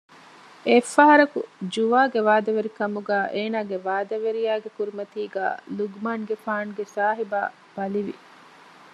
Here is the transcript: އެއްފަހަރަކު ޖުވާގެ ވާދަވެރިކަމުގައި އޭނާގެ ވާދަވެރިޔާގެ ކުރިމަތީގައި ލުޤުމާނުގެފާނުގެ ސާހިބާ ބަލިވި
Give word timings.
އެއްފަހަރަކު 0.67 1.39
ޖުވާގެ 1.73 2.19
ވާދަވެރިކަމުގައި 2.27 3.27
އޭނާގެ 3.35 3.77
ވާދަވެރިޔާގެ 3.87 4.69
ކުރިމަތީގައި 4.77 5.55
ލުޤުމާނުގެފާނުގެ 5.75 6.83
ސާހިބާ 6.95 7.39
ބަލިވި 7.75 8.15